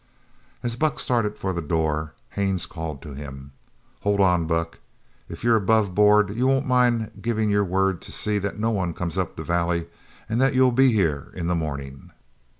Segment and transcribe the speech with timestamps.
[0.63, 3.51] As Buck started for the door Haines called to him:
[3.99, 4.79] "Hold on, Buck,
[5.29, 9.19] if you're aboveboard you won't mind giving your word to see that no one comes
[9.19, 9.85] up the valley
[10.27, 12.09] and that you'll be here in the morning?"